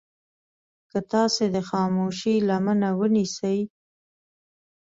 که 0.91 0.99
تاسې 1.11 1.45
د 1.55 1.57
خاموشي 1.69 2.35
لمنه 2.47 2.89
ونيسئ. 2.99 3.59